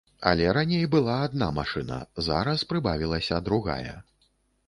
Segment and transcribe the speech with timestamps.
[0.29, 1.99] Але раней была адна машына,
[2.29, 3.93] зараз прыбавілася другая.